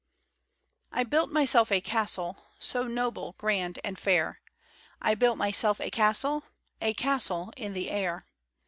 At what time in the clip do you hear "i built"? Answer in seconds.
4.99-5.37